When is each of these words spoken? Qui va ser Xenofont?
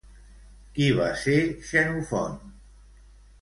Qui 0.77 0.87
va 0.99 1.09
ser 1.25 1.35
Xenofont? 1.67 2.41